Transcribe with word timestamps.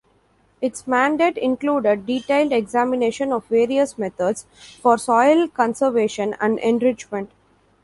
Its 0.61 0.87
mandate 0.87 1.37
included 1.37 2.07
detailed 2.07 2.51
examination 2.51 3.31
of 3.31 3.45
various 3.45 3.99
methods 3.99 4.47
for 4.81 4.97
soil 4.97 5.47
conservation 5.47 6.35
and 6.41 6.57
enrichment. 6.57 7.29